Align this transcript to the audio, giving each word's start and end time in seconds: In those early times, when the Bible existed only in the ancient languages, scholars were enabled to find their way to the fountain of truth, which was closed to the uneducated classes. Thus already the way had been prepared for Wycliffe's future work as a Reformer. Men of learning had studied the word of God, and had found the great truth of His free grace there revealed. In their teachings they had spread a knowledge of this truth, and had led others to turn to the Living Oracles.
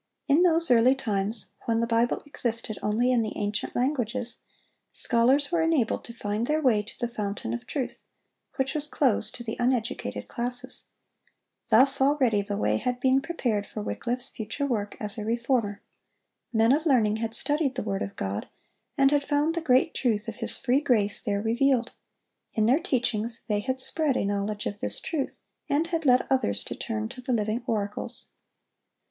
In 0.27 0.41
those 0.41 0.71
early 0.71 0.95
times, 0.95 1.51
when 1.65 1.79
the 1.79 1.85
Bible 1.85 2.23
existed 2.25 2.79
only 2.81 3.11
in 3.11 3.21
the 3.21 3.37
ancient 3.37 3.75
languages, 3.75 4.39
scholars 4.91 5.51
were 5.51 5.61
enabled 5.61 6.03
to 6.05 6.11
find 6.11 6.47
their 6.47 6.59
way 6.59 6.81
to 6.81 6.99
the 6.99 7.07
fountain 7.07 7.53
of 7.53 7.67
truth, 7.67 8.03
which 8.55 8.73
was 8.73 8.87
closed 8.87 9.35
to 9.35 9.43
the 9.43 9.55
uneducated 9.59 10.27
classes. 10.27 10.89
Thus 11.69 12.01
already 12.01 12.41
the 12.41 12.57
way 12.57 12.77
had 12.77 12.99
been 12.99 13.21
prepared 13.21 13.67
for 13.67 13.83
Wycliffe's 13.83 14.29
future 14.29 14.65
work 14.65 14.97
as 14.99 15.19
a 15.19 15.23
Reformer. 15.23 15.83
Men 16.51 16.71
of 16.71 16.87
learning 16.87 17.17
had 17.17 17.35
studied 17.35 17.75
the 17.75 17.83
word 17.83 18.01
of 18.01 18.15
God, 18.15 18.47
and 18.97 19.11
had 19.11 19.23
found 19.23 19.53
the 19.53 19.61
great 19.61 19.93
truth 19.93 20.27
of 20.27 20.37
His 20.37 20.57
free 20.57 20.81
grace 20.81 21.21
there 21.21 21.43
revealed. 21.43 21.91
In 22.55 22.65
their 22.65 22.79
teachings 22.79 23.43
they 23.47 23.59
had 23.59 23.79
spread 23.79 24.17
a 24.17 24.25
knowledge 24.25 24.65
of 24.65 24.79
this 24.79 24.99
truth, 24.99 25.41
and 25.69 25.85
had 25.85 26.07
led 26.07 26.25
others 26.27 26.63
to 26.63 26.73
turn 26.75 27.07
to 27.09 27.21
the 27.21 27.31
Living 27.33 27.61
Oracles. 27.67 28.29